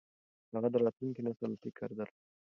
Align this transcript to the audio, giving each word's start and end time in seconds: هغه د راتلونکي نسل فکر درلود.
هغه 0.53 0.67
د 0.71 0.75
راتلونکي 0.83 1.21
نسل 1.27 1.51
فکر 1.63 1.89
درلود. 1.97 2.23